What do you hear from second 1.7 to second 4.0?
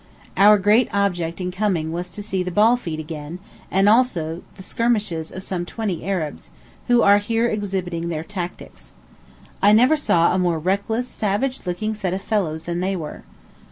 was to see the ball feat again, and